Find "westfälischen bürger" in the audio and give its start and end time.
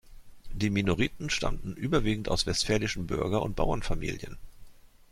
2.47-3.43